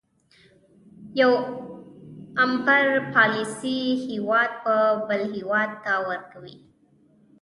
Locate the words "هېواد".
4.05-4.51, 5.35-5.69